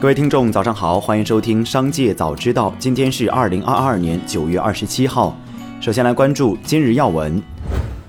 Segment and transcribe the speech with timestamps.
[0.00, 2.70] 各位听众，早上好，欢迎收听《商界早知道》。
[2.78, 5.36] 今天是二零二二年九月二十七号。
[5.78, 7.40] 首先来关注今日要闻。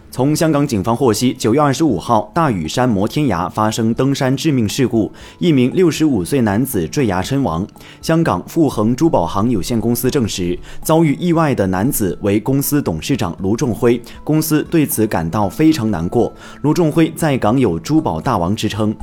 [0.10, 7.68] 从香港警方获悉，九月二十五号，大屿山摩天崖发生登山致命事故，一名六十五岁男子坠崖身亡。
[8.02, 16.32] 香港富恒珠宝行有限公司证实，遭遇意外的男子为公司董事长卢仲辉，公司对此感到非常难过。
[16.62, 18.96] 卢仲辉在港有“珠宝大王”之称。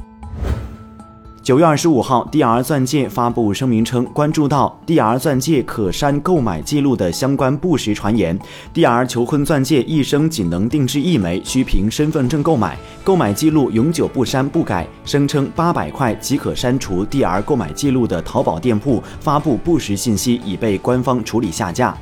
[1.48, 8.38] 九月二十五号，DR 钻戒发布声明称，关注到 DR 钻戒可删购买记录的相关不实传言。
[8.74, 14.86] DR 求婚钻戒一生仅能定制一枚，需凭身份证购买，购买记录永久不删不改。
[15.06, 21.96] 声称八百块即可删除 DR 购买记录的淘宝店铺发布不实信息，已被官方处理下架。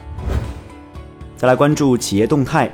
[1.37, 2.69] 再来关注企业动态。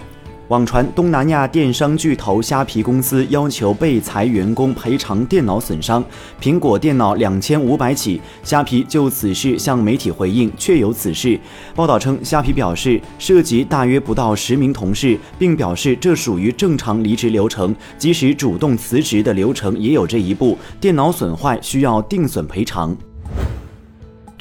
[0.52, 6.04] 网传东南亚电商巨头虾皮公司要求被裁员工赔偿电脑损伤，
[6.42, 8.20] 苹果电脑两千五百起。
[8.42, 11.40] 虾皮就此事向媒体回应，确有此事。
[11.74, 20.58] 报道称，虾皮表示涉及大约不到十名同事，并表示这属于正常离职流程，即使主动辞职的流程也有这一步。
[20.78, 22.94] 电脑损坏需要定损赔偿。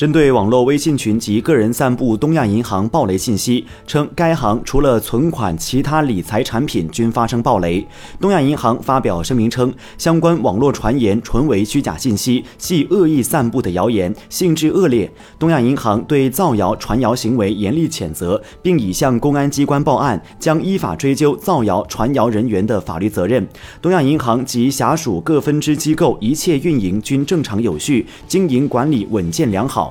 [0.02, 7.86] 针对网络微信群及个人散布东亚银行暴雷信息，称该行除了存款，其他理财产品均发生暴雷。
[8.20, 15.08] 东亚银行发表声明称，相关网络传言纯为虚假信息，系恶意散布的谣言，性质恶劣。
[15.38, 23.48] 东亚银行对造谣传谣行为严厉谴责，并已向公安机关报案，将依法追究造谣传谣人员的法律责任。
[23.80, 29.91] 东亚银行及辖属各分支机构一切运营均正常有序，经营管理稳健良好。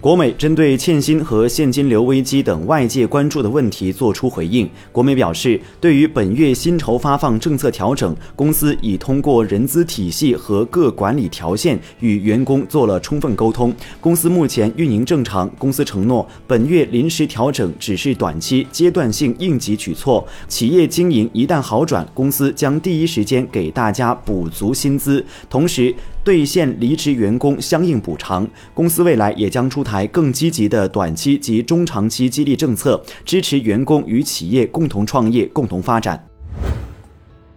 [0.00, 4.66] 国美针对欠薪和现金流危机等外界关注的问题作出回应。
[4.90, 13.74] 国美表示，对于本月薪酬发放政策调整，公司已通过人资体系和各管理条线与员工做了充分沟通。
[14.00, 15.46] 公司目前运营正常。
[15.58, 25.94] 公司承诺，本月临时调整只是短期阶段性应急举措，企业经营一旦好转，公司将第一时间给大家补足薪资，同时。
[26.22, 36.26] 兑现离职员工相应补偿，公司未来也将出台更积极的短期及中长期激励政策，支持员工与企业共同创业、共同发展。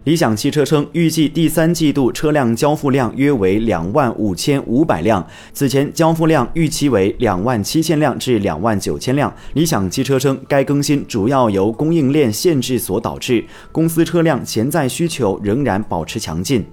[0.05, 9.33] 理想汽车称，预计第三季度车辆交付量约为两万五千五百辆，此前交付量预期为两万七千辆至两万九千辆。
[9.53, 16.65] 理想汽车称，该更新主要由供应链限制所导致，公司车辆潜在需求仍然保持强劲。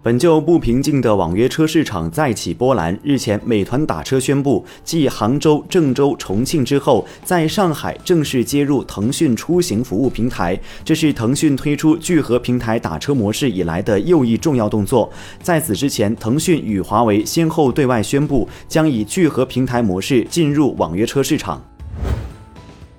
[0.00, 2.96] 本就不平静的网约车市场再起波澜。
[3.02, 10.58] 日前，美团打车宣布，继杭州、郑州、重庆之后，在上海正式接入腾讯出行服务平台。
[10.84, 15.10] 这是腾讯推出聚合平台打车模式以来的又一重要动作。
[15.42, 21.60] 在此之前，腾讯与华为先后对外宣布，将以聚合平台模式进入网约车市场。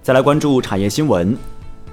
[0.01, 1.37] 再来关注产业新闻。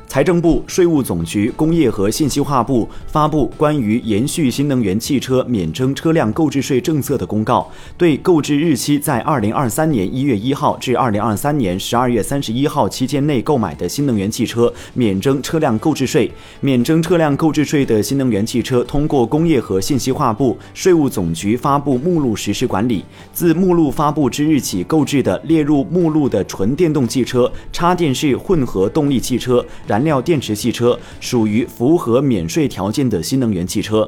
[0.09, 16.31] 财政部、税务总局、工业和信息化部发布关于延续新能源汽车免征车辆购置税政策的公告，对购置日期在二零二三年一月一号至二零二三年十二月三十一号期间内购买的新能源汽车免征车辆购置税。
[16.61, 23.05] 免征车辆购置税的新能源汽车，通过工业和信息化部、税务总局发布目录实施管理。
[23.33, 29.65] 自目录发布之日起购置的列入目录的纯电动汽车、插电式混合动力汽车、
[29.96, 34.06] 燃料电池汽车属于符合免税条件的新能源汽车。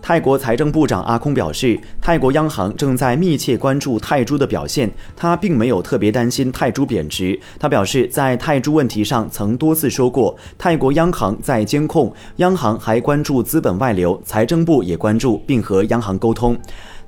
[0.00, 7.38] 泰国财政部长阿空表示，泰国央行正在密切关注泰铢的表现，他并没有特别担心泰铢贬值。
[7.60, 16.56] 他表示，在泰铢问题上曾多次说过，泰国央行在监控，央行还关注资本外流，财政部也关注，并和央行沟通。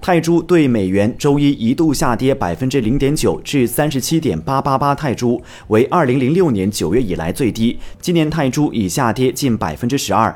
[0.03, 7.79] 泰铢对美元周一一度下跌百分之零点九至三十七点八八八泰铢，为二零零六年九月以来最低。
[8.01, 10.35] 今年泰铢已下跌近百分之十二。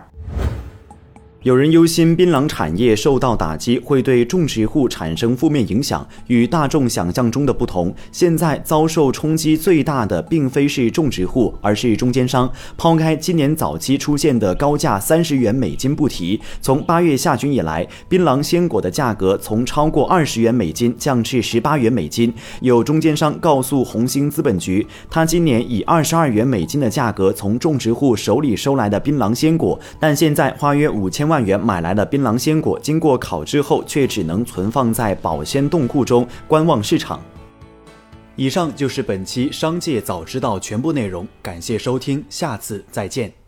[1.44, 6.08] 有人忧心槟榔产业受到打击会对种植户产生负面影响。
[6.28, 12.50] 与大众想象中的不同，现在遭受冲击最大的并非是种植户，而是中间商。
[12.78, 22.32] 抛开今年早期出现的高价三十元美金不提，从八月下旬以来，槟榔鲜果的价格从超过二十元美金降至十八元美金。
[22.62, 31.33] 有中间商告诉红星资本局，他今年以二十二元美金的价格从种植户手里收来的槟榔鲜果，但现在花约五千万。
[31.34, 37.20] 万元买来的槟榔鲜果，经过烤制后却只能存放在保鲜冻库中观望市场。
[38.36, 43.43] 以上就是本期商界早知道全部内容，感谢收听，下次再见。